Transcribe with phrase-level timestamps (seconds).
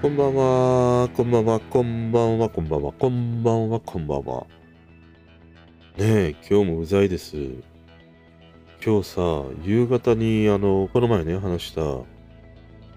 [0.00, 4.46] こんばんは、こんばんは、こんばんは、こんばんは、こんばんは、こんばんは。
[5.96, 7.34] ねえ、今日もうざいです。
[8.84, 9.20] 今日さ、
[9.64, 11.84] 夕方に、あの、この前ね、話した、あ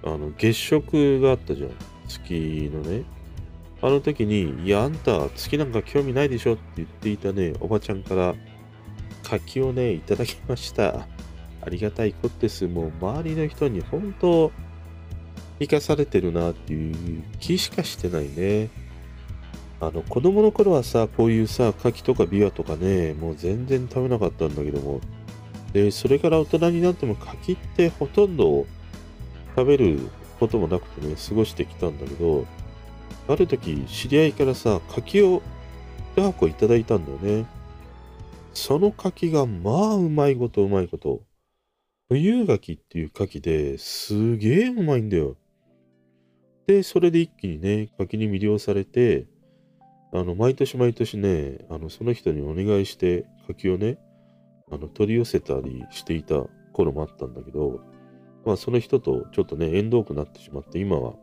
[0.04, 1.72] の、月食があったじゃん。
[2.08, 3.04] 月のね。
[3.82, 6.54] あの時に、いや、あんた、月なんか興味ないでしょ？
[6.54, 8.36] って言っていたね、おばちゃんから、
[9.24, 11.08] 柿をね、いただきました。
[11.62, 12.68] ありがたいことです。
[12.68, 14.52] もう、周りの人に、本当
[15.60, 18.70] 生かされてるなっていう気しかしてないね。
[19.80, 25.02] あの、子供の頃はさ、こういうさ、牡蠣とかビワとかね、もう全然食べなかったんだけども。
[25.74, 28.66] で、それから大人になっても柿ってほとんど
[29.56, 30.00] 食べる
[30.40, 32.46] こともなくてね、過ごしてきたんだけど、
[33.28, 35.42] ある時、知り合いからさ、柿を
[36.16, 37.46] 一箱いただいたんだよね。
[38.54, 41.22] その柿が、まあ、うまいことうまいこと。
[42.10, 45.38] 冬柿っていう柿ですげえうまいんだよ。
[46.68, 49.28] で、それで一気にね、柿に魅了されて、
[50.12, 53.98] あの、毎年毎年ね、あの、その人にお願いして、柿をね、
[54.72, 57.82] あの、取り寄せたりしていた頃もあったんだけど、
[58.46, 61.16] まあ、その人とちょっとね、縁遠くなってしまって、今は、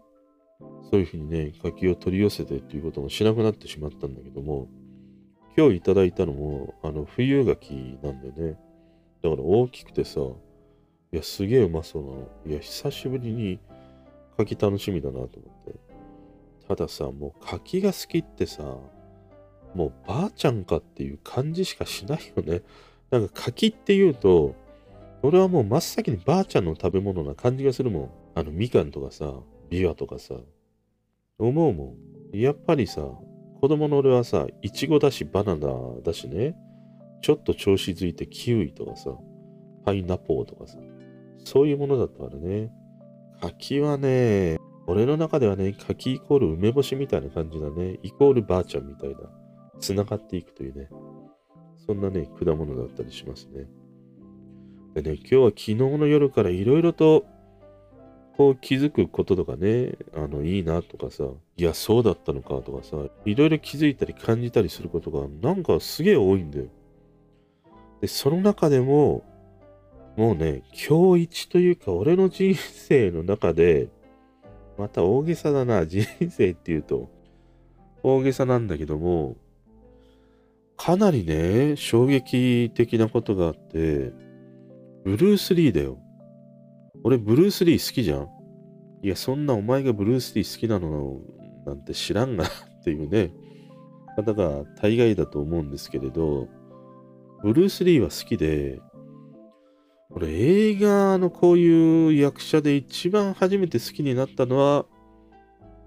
[0.90, 4.68] そういうふうにね、柿を取り寄せてっていうこともしなくなってしまったんだけども、
[5.56, 8.58] 今日いただいたのも、あの、冬柿なんだよね。
[9.22, 10.20] だから大きくてさ、
[11.10, 12.28] いや、すげえうまそうなの。
[12.46, 13.58] いや、久しぶりに
[14.36, 15.28] 柿楽しみだなと思っ
[15.64, 15.74] て。
[16.68, 18.62] たださ、もう柿が好きってさ、
[19.74, 22.62] もうばあちゃんかっていう感じしかしないよね。
[23.10, 24.54] なんか柿って言うと、
[25.22, 28.10] 俺はもう真っ先にばあちゃんの食べ物な感じがするもん。
[28.34, 29.32] あの、みかんとかさ、
[29.70, 30.34] ビワとかさ。
[31.38, 31.96] 思うも
[32.32, 32.38] ん。
[32.38, 33.02] やっぱりさ、
[33.60, 35.68] 子供の俺はさ、いちごだし、バナナ
[36.02, 36.54] だしね、
[37.22, 39.10] ちょっと調子づいてキウイとかさ、
[39.84, 40.78] パイナポーとかさ、
[41.44, 42.70] そういうものだったからね。
[43.40, 47.98] 柿はね、俺の中ではね、柿イコール梅干しみたいな感じだね。
[48.02, 49.16] イコールばあちゃんみたいな。
[49.80, 50.88] 繋がっていくというね。
[51.88, 53.64] そんなね、果物だったりしますね。
[54.94, 57.24] でね、今日は昨日の夜からいろいろと、
[58.36, 61.24] こう気づくこととかね、あの、いいなとかさ、
[61.56, 66.66] いや、そうだったのかとかさ、いろいろ気づいたり感じたりすることが、なんかすげえ多いんだよ。
[68.02, 69.24] で、その中でも、
[70.18, 73.88] もうね、今日一というか、俺の人生の中で、
[74.76, 77.08] また大げさだな、人生っていうと、
[78.02, 79.36] 大げさなんだけども、
[80.78, 84.12] かなりね、衝撃的なことがあって、
[85.04, 85.98] ブルース・リーだよ。
[87.04, 88.28] 俺、ブルース・リー好きじゃん
[89.02, 91.20] いや、そんなお前がブルース・リー好きなの
[91.66, 92.48] なんて知らんがっ
[92.84, 93.32] ていうね、
[94.16, 96.48] 方が大概だと思うんですけれど、
[97.42, 98.80] ブルース・リーは好きで、
[100.10, 104.86] 俺映画のこういう役者で一番初めて好きになったのは、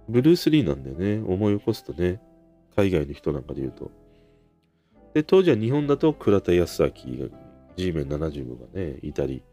[0.09, 1.23] ブルース・リーなんだよね。
[1.25, 2.21] 思い起こすとね。
[2.75, 4.00] 海外の人なんかで言うと。
[5.13, 6.93] で、当時は日本だと倉田康明が
[7.75, 9.43] G メン75がね、いたり、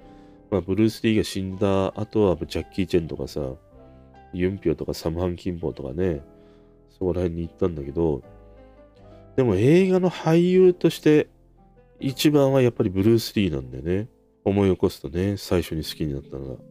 [0.50, 3.40] まあ、ブルース・リーが死んだ後はジャッキー・チェンとかさ、
[4.32, 6.22] ユンピョとかサムハン・キンポとかね、
[6.90, 8.22] そこら辺に行ったんだけど、
[9.36, 11.28] でも映画の俳優として
[12.00, 14.08] 一番はやっぱりブルース・リーなんだよね。
[14.44, 16.67] 思い起こすとね、最初に好きになったのが。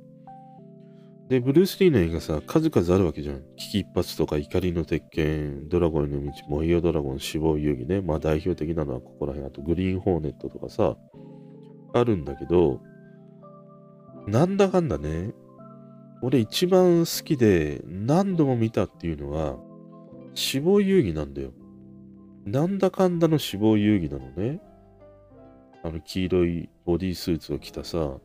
[1.30, 3.42] で、ブルース・リーの映画さ、数々あるわけじゃん。
[3.58, 8.02] 危機一髪とか怒りの鉄拳、ドラゴンの道、燃えよドラゴン、死亡遊戯ね。
[8.02, 9.48] まあ代表的なのはここら辺。
[9.48, 10.96] あとグリーン・ホーネットとかさ、
[11.94, 12.80] あるんだけど、
[14.26, 15.34] なんだかんだね、
[16.22, 19.58] 俺一番好きで何度も見たっていうのは、
[20.34, 21.52] 死亡遊戯なんだよ。
[22.46, 24.62] なんだかんだの死亡遊戯なのね。
[25.84, 28.18] あの黄色いボディースーツを着たさ。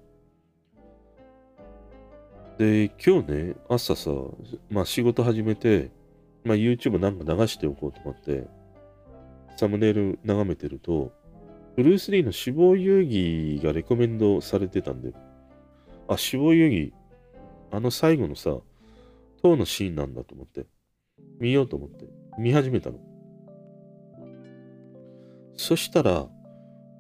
[2.63, 4.13] で、今日ね、朝さ、
[4.71, 5.91] まあ仕事始めて、
[6.45, 8.47] まあ YouTube なんか流しておこうと思って、
[9.57, 11.11] サムネイル眺めてると、
[11.75, 15.13] ブルース・リーの死亡遊戯がレコメンドされてたんで、
[16.07, 16.93] あ、死亡遊戯、
[17.73, 18.57] あの最後のさ、
[19.43, 20.67] 塔のシーンなんだと思って、
[21.41, 22.07] 見ようと思って、
[22.39, 23.01] 見始めたの。
[25.57, 26.29] そしたら、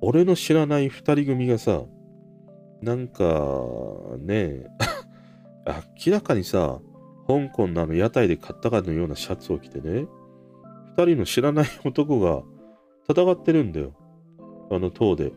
[0.01, 1.83] 俺の知らない二人組がさ、
[2.81, 3.23] なんか、
[4.19, 4.67] ねえ
[5.67, 6.81] 明らかにさ、
[7.27, 10.07] 香港のあの屋台で買ったかのようなシャツを着てね、
[10.97, 12.43] 二人の知らない男が
[13.09, 13.93] 戦ってるんだよ。
[14.71, 15.33] あの塔で。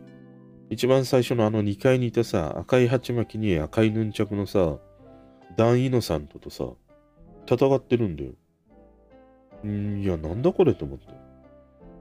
[0.72, 4.80] 一番最初のあの2階にいたさ、赤い鉢巻きに赤いヌンチャクのさ、
[5.56, 6.66] ダン・イノサントとさ、
[7.48, 8.32] 戦ってるんだよ。
[9.64, 11.08] んいや、なんだこれと思って。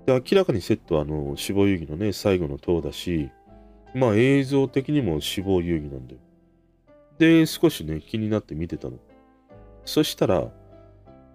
[0.06, 3.31] で、明らかにセットはあの、死亡遊戯のね、最後の塔だし、
[3.94, 6.21] まあ映像的にも死亡遊戯なんだよ。
[7.19, 8.99] で、少しね、気になって見てたの。
[9.84, 10.50] そしたら、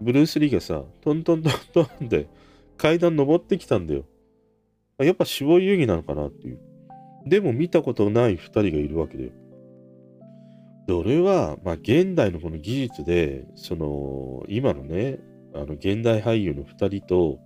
[0.02, 2.28] ブルース・リーがさ、トントントントンで
[2.78, 4.06] 階段登ってきたんだよ。
[4.98, 6.60] やっぱ死亡遊戯なのかなっていう。
[7.26, 9.32] でも見たことない二人がいるわけだよ。
[10.88, 15.20] で、俺は、まあ現代のこの技術で、その、今のね、
[15.54, 17.40] あの、現代俳優の二人と、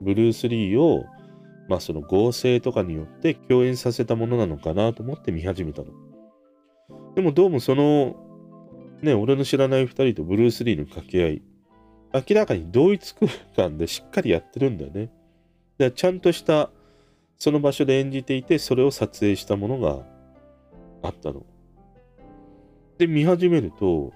[0.00, 1.04] ブルース・リーを、
[1.68, 5.88] まあその合成とかによって共演させたものなのかなと思って見始めたの。
[7.16, 8.14] でもどうもその、
[9.00, 11.42] ね、俺の知らない二人とブルース・リーの掛け合い、
[12.12, 15.10] 明らかに同一空間でしっかりやってるんだよね。
[15.78, 16.70] でちゃんとした
[17.38, 20.02] その場所で演じていて、それを撮影したものが
[21.02, 21.46] あったの。
[22.98, 24.12] で、見始めると、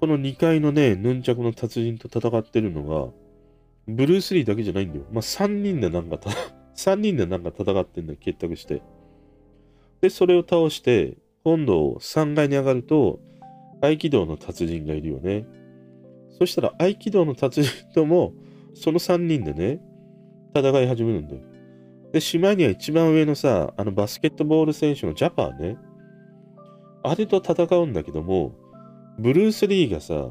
[0.00, 3.12] この2階のね、ヌンチャクの達人と戦ってるのが、
[3.86, 5.04] ブルース・リーだけじゃないんだよ。
[5.12, 6.16] まあ、3人でなんか
[6.74, 8.82] 3 人でなんか戦ってんだよ、結託して。
[10.00, 13.20] で、それを倒して、今度3階に上がると、
[13.80, 15.46] 合気道の達人がいるよね。
[16.38, 18.32] そしたら合気道の達人とも、
[18.74, 19.80] その3人でね、
[20.54, 21.42] 戦い始めるんだよ。
[22.12, 25.78] で、島には一番上のさ、あのバスケットボール選手のジャパーね。
[27.02, 28.54] あれと戦うんだけども、
[29.18, 30.28] ブルース・リーがさ、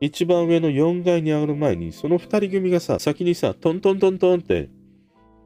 [0.00, 4.70] 一番上の4階に上がる前に、その2人組がさ、先にさ、トントントントンって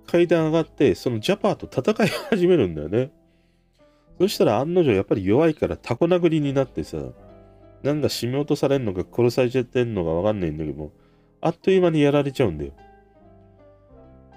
[0.06, 3.10] 階段上がって、そのジャパーと戦い始めるんだよね。
[4.18, 6.98] そしたら案の定やっぱり弱いからタコ殴りになってさ、
[7.82, 10.92] なんか締め落とされんのか殺されちゃってんのかわかんないんだけども、
[11.40, 12.72] あっという間にやられちゃうんだよ。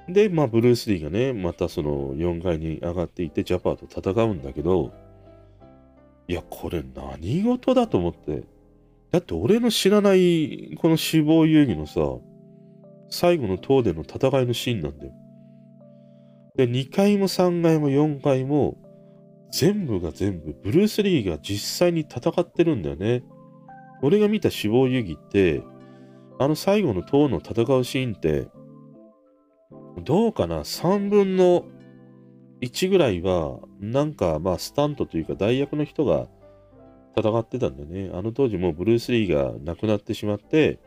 [0.08, 4.92] で、まあ、ブルース・リーがね、またその4階に上がっていって、ジャパーと戦うんだけど、
[6.28, 8.44] いや、これ何事だと思って。
[9.12, 12.02] だって俺の知らないこの死亡遊戯のさ、
[13.10, 15.14] 最後の塔での戦いのシーンなんだよ。
[16.56, 18.78] で、2階も3階も4階も、
[19.52, 23.24] 全部が全部、ブルース・リーが実際に戦ってるんだよね。
[24.02, 25.64] 俺が見た死亡遊戯って、
[26.40, 28.48] あの最後の塔の戦うシーンって、
[30.04, 31.66] どうかな ?3 分の
[32.62, 36.28] 1ぐらいは、なんかまあスタントというか代役の人が
[37.18, 38.12] 戦ってたんだよね。
[38.14, 40.80] あの当時もうブルース・リーが亡くなってしまって、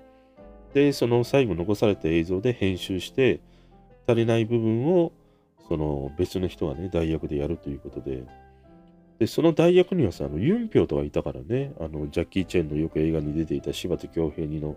[0.72, 3.40] で、その最後残された映像で編集して、
[4.06, 5.12] 足りない部分を、
[5.68, 8.24] その別の人がね、代役でやるということで、
[9.22, 14.74] で、その代役にはさ、あのユンピョウとかいたからね、あの、ジャッキー・チェンのよく映画に出ていた柴田恭平にの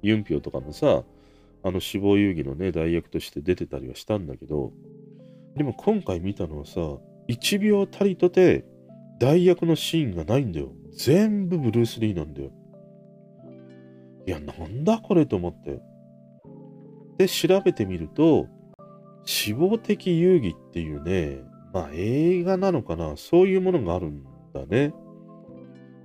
[0.00, 1.02] ユンピョウとかもさ、
[1.62, 4.72] あの死亡遊戯のね、代役として出てたりはしたんだけど、
[5.54, 6.80] でも今回見たのはさ、
[7.28, 8.64] 1秒たりとて
[9.20, 10.72] 代役のシーンがないんだよ。
[10.96, 12.50] 全部ブルース・リーなんだよ。
[14.26, 15.78] いや、なんだこれと思って。
[17.18, 18.46] で、調べてみると、
[19.26, 21.42] 死亡的遊戯っていうね、
[21.72, 24.92] まあ映画なのかな、そういうものがあるんだね。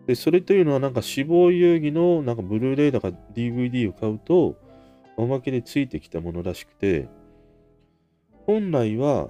[0.08, 4.56] で、それというのはなんか死亡遊戯のなんかブルーレイだか DVD を買うと、
[5.16, 7.08] おまけでついてきたものらしくて、
[8.46, 9.30] 本来は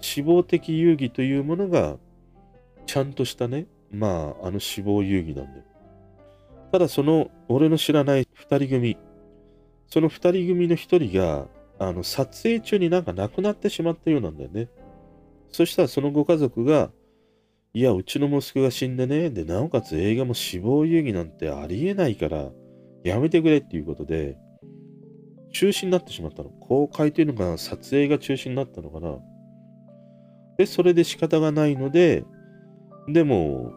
[0.00, 1.96] 死亡的遊戯というものが
[2.86, 5.64] ちゃんとしたね、まあ、あの死亡遊戯なんだよ。
[6.72, 8.96] ただその俺の知らない二人組、
[9.88, 11.48] その二人組の一人が、
[11.80, 14.68] あの、撮影中になんか亡くなってしまったようなんだよね。
[15.50, 16.90] そしたらそのご家族が、
[17.72, 22.50] いや、うちの息子が死んでね、で、なおかつ映画も死亡遊戯なんてありえないから、
[23.04, 24.36] やめてくれっていうことで、
[25.52, 26.50] 中止になってしまったの。
[26.50, 29.18] 公開というのが撮影が中止になったのかな。
[30.58, 32.24] で、それで仕方がないので、
[33.08, 33.72] でも、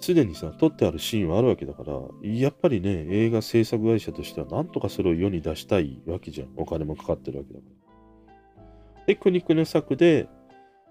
[0.00, 6.48] すでにさ、撮ってあるシーンはあるわけだから、やっぱりね、映画制作会社としては、なんとかそれを世に出したいわけじゃん。
[6.56, 9.04] お金もかかってるわけだから。
[9.06, 10.28] で、苦肉の策で、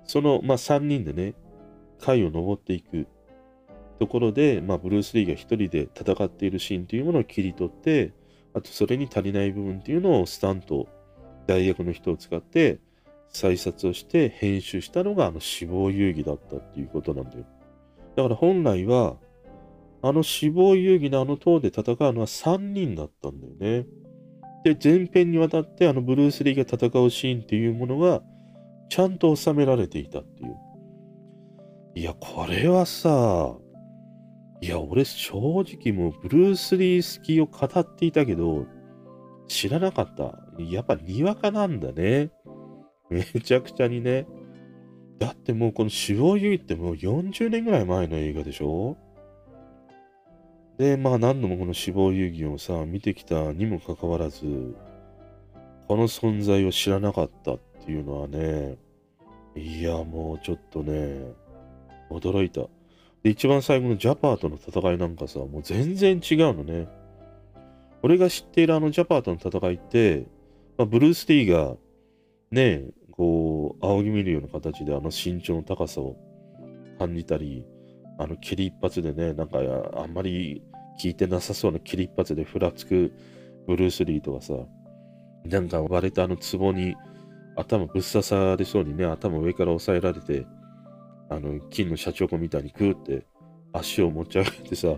[0.07, 1.35] その、まあ、3人でね、
[1.99, 3.07] 階を登っていく
[3.99, 8.13] ところで、まあ、ブルース・リーが一人で戦っているシーンというものを切り取って、
[8.53, 10.87] あとそれに足りない部分っていうのをスタント、
[11.45, 12.79] 大学の人を使って
[13.29, 17.45] 再撮をして編集したのがあの死亡遊戯だったっていうことなんだよ。
[18.15, 19.17] だから本来は、
[20.01, 23.87] あの死亡遊戯のあの塔で戦うのは3人だったんだよね。
[24.63, 28.21] で、前編にわたってあのブルース・リーが戦うシーンっていうものが
[28.89, 30.55] ちゃんと収められていたっていう。
[31.95, 33.55] いや、これはさ、
[34.61, 38.65] いや、俺正直もうブルース・リー好きを語っていたけど、
[39.47, 40.39] 知らなかった。
[40.59, 42.31] やっぱにわかなんだね。
[43.09, 44.27] めちゃくちゃにね。
[45.19, 48.97] だってもうこの死亡遊戯ってもう40年ぐらい前の映画でしょ？
[50.77, 54.75] で、まあ何度もこの死亡遊戯をさ、見てきたにもかかわらず、
[55.87, 58.77] この存在を知らなかったっていうのはね、
[59.55, 61.33] いや、もうちょっとね、
[62.09, 62.63] 驚いた。
[63.23, 66.89] で、一番最後のジャパーとの戦いなんかさ、もう全然違うのね。
[68.03, 70.27] 俺が知っているあのジャパーとの戦いって、
[70.77, 71.77] まあ、ブルース・ティーが、
[72.51, 76.17] ね、こう、仰ぎ見るような形であの身長の高さを
[76.99, 77.65] 感じたり、
[78.19, 79.59] あの、切り一発でね、なんか、
[79.95, 80.61] あんまり
[81.01, 83.13] 効いてなさそうな切り一発でふらつく
[83.65, 84.55] ブルース・リーとかさ、
[85.45, 86.95] なんか割れたあの壺に
[87.57, 90.45] 頭ぶっ刺されそうにね、頭上から押さえられて、
[91.29, 93.25] あの、金のシャチホコみたいにグーって
[93.73, 94.95] 足を持ち上げてさ、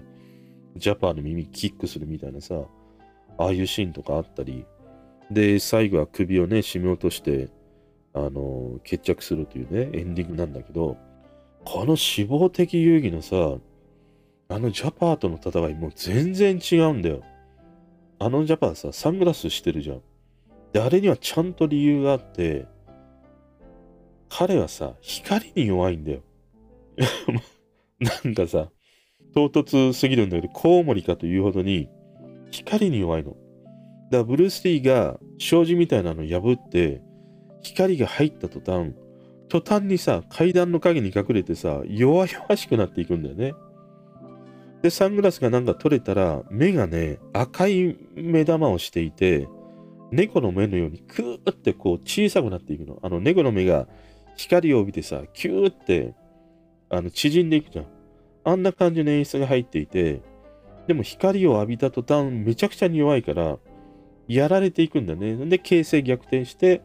[0.76, 2.56] ジャパーの耳キックするみたいなさ、
[3.38, 4.66] ああいうシーンとかあったり、
[5.32, 7.50] で、最後は首をね、締め落として、
[8.14, 10.98] あの、決着するというね、エンディングなんだけど、
[11.66, 13.60] この死亡的遊戯のさ、
[14.52, 17.22] あのジャパーとの戦いもう全然違うんだよ。
[18.18, 20.02] あのジャパーさ、サングラスしてるじゃん。
[20.74, 22.68] で、あれにはちゃんと理由があって、
[24.30, 26.22] 彼はさ、光に弱いんだよ。
[28.00, 28.70] なんかさ、
[29.34, 31.90] 唐突すぎるんだけど、コウモリかというほどに、
[32.52, 33.32] 光に弱いの。
[33.32, 37.02] だからブルース・リーが障子みたいなのを破って、
[37.62, 38.94] 光が入った途端、
[39.50, 43.54] 途端にさ、階段の影に隠れてさ、弱々しくなっていくんだよね。
[44.82, 49.48] で、サングラスがなんか取れたら、目がね、赤い目玉をしていて、
[50.12, 53.00] 猫の目のようにクーってこう小さくなっていくの。
[53.02, 53.88] あの猫の目が
[54.36, 56.14] 光を帯びてさ、キューって
[56.90, 57.86] あの縮んでいくじゃん。
[58.44, 60.22] あんな感じの演出が入っていて、
[60.88, 63.58] でも光を浴びた途端めちゃくちゃに弱いから、
[64.28, 65.36] やられていくんだね。
[65.36, 66.82] で、形勢逆転して、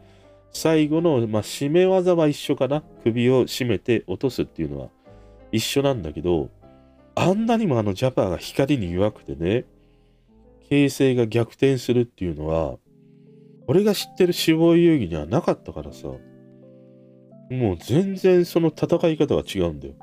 [0.51, 2.83] 最後の、まあ、締め技は一緒かな。
[3.03, 4.89] 首を絞めて落とすっていうのは
[5.51, 6.49] 一緒なんだけど、
[7.15, 9.65] あんなにもあのジャパーが光に弱くてね、
[10.69, 12.77] 形勢が逆転するっていうのは、
[13.67, 16.07] 俺が知ってる死亡遊戯にはなかったからさ、
[17.49, 19.93] もう全然その戦い方が違うんだよ。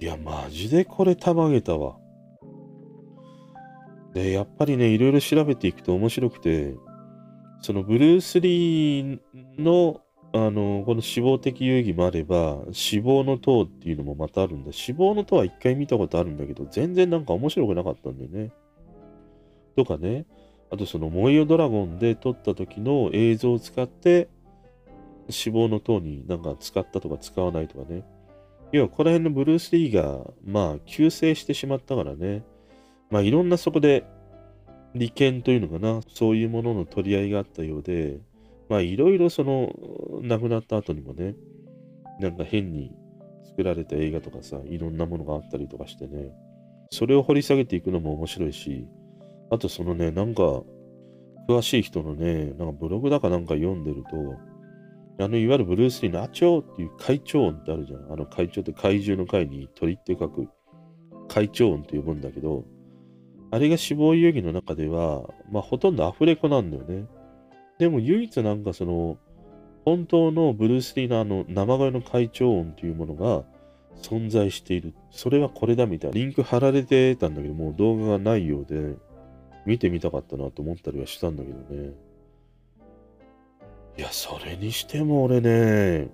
[0.00, 1.96] いや、マジでこれたまげたわ。
[4.14, 6.74] で、やっぱりね、いろいろ調べていくと面白くて、
[7.60, 9.20] そのブルース・リー
[9.58, 10.00] の、
[10.32, 14.72] あの、この死亡的遊戯もあれば、死亡の塔っていうのもまたあるんだ。
[14.72, 18.52] 死亡の塔は一回見たことあるんだけど、全然なんか面白くなかったんだよね。
[19.76, 20.24] とかね、
[20.70, 24.28] あとその燃えよドラゴンで撮った時の映像を使って、
[25.28, 28.04] 死亡の塔になんか使ったとか使わないとかね。
[28.72, 32.44] 要はこの辺のブルース・リーが、まあ、急成してしまったからね。
[33.10, 34.04] まあ、いろんなそこで
[34.94, 38.20] 利権というのかな、そういうものの取り合いがあったようで、
[38.68, 39.74] まあ、いろいろその、
[40.22, 41.34] 亡くなった後にもね、
[42.20, 42.92] なんか変に
[43.44, 46.32] 作られた映画とかさ、いろんなものがあったりとかしてね、
[46.90, 48.86] それを掘り下げていくのも面白いし、
[49.50, 50.62] あとそのね、なんか、
[51.48, 58.12] 詳しい人のね、なんかブログだかなんか読んでると、あの、いわゆるブルース・リーのアチョーっていう会長音ってあるじゃん。
[58.12, 60.48] あの会長って怪獣の会に鳥って書く
[61.28, 62.64] 会長音って呼ぶんだけど、
[63.50, 67.06] あれが死亡遊戯の中では、まあほとんどアフレコなんだよね。
[67.78, 69.18] でも唯一なんかその、
[69.84, 73.44] 本当のブルース・リーのあの生声の会長音っていうものが
[74.02, 74.94] 存在している。
[75.10, 76.14] それはこれだみたいな。
[76.16, 78.94] リンク貼られてたんだけど、もう動画がないようで、
[79.66, 81.92] 見てみたかったなと思ったりはしたんだけどね。
[83.98, 86.08] いや、それにしても俺ね、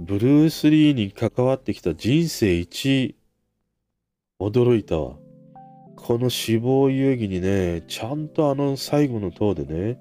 [0.00, 3.16] ブルース・リーに関わってきた人生一、
[4.40, 5.16] 驚いたわ。
[5.96, 9.98] この死亡遊戯にね、ちゃんとあの最後の塔でね、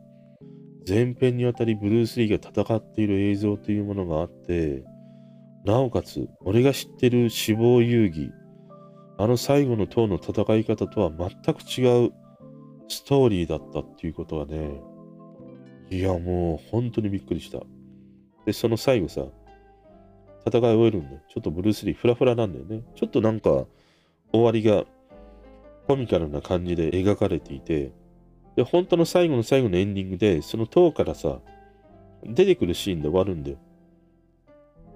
[0.87, 4.83] 前編にわたりブルース・リーが戦っている映像というものがあって、
[5.65, 8.31] なおかつ、俺が知ってる死亡遊戯、
[9.17, 12.11] あの最後の塔の戦い方とは全く違う
[12.89, 14.71] ストーリーだったっていうことはね、
[15.89, 17.59] いやもう本当にびっくりした。
[18.45, 19.25] で、その最後さ、
[20.45, 21.21] 戦い終えるんだよ。
[21.29, 22.83] ちょっとブルース・リーフラフラなんだよね。
[22.95, 23.65] ちょっとなんか
[24.31, 24.85] 終わりが
[25.87, 27.91] コミカルな感じで描かれていて、
[28.55, 31.39] で、本当の最後の最後のエンディングで、その塔からさ、
[32.23, 33.57] 出てくるシーンで終わるんだよ。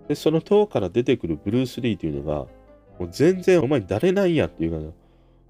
[0.08, 2.46] で、その塔から出てくるブルース・リーというのが、
[3.00, 4.92] もう全然お前誰なんやっていうかな、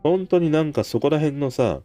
[0.04, 1.82] 本当になんかそこら辺のさ、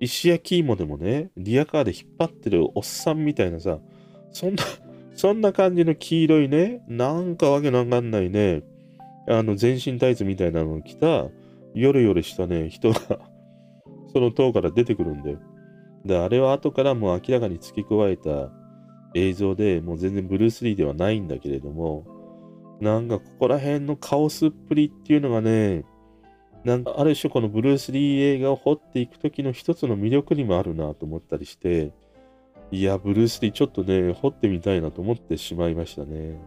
[0.00, 3.78] 石焼き芋でもね、リアカーで引っ張ってるおっさんみたいなさ、
[4.32, 4.62] そんな、
[5.14, 8.62] そんな感じの黄色いね、なんかわけのわかんないね、
[9.28, 11.28] あの全身タイツみたいなのを着た、
[11.74, 13.00] ヨレヨレしたね、人が
[14.12, 15.38] その塔から出てくるんだよ。
[16.04, 18.52] で、あれは後からもう明らかに付け加えた、
[19.14, 22.04] 映像でもう全然ブルース・リーではないんだけれども、
[22.80, 25.84] なんかここら辺のカオスっぷりっていうのがね、
[26.64, 31.92] なんかある種このブルース・リー映画を掘っていく時の一つの魅力にもあるなと思ったりして
[32.70, 36.38] いやブルース・リーちょっとね掘ってみたいなと思ってしまいましたね。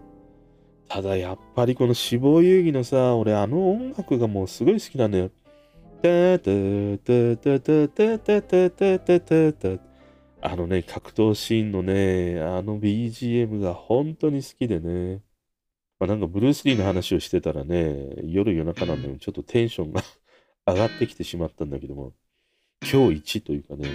[0.89, 5.29] ただやっぱりこの死亡遊戯のさ俺あの音楽がもうすごい好きなのよ。
[10.41, 15.21] あのね格闘シーンのねあの BGM が本当に好きでね。
[15.99, 20.03] まあ、なんかブルース・リーの話をしてたらね、夜夜中なんだけど、ちょっとテンションが
[20.67, 22.13] 上がってきてしまったんだけども、
[22.81, 23.89] 今日一というかね、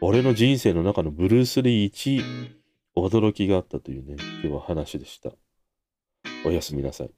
[0.00, 2.20] 俺の人生の中のブルース・リー一
[2.94, 5.32] 驚きがあったというね、今日は話でした。
[6.44, 7.10] おやすみなさい。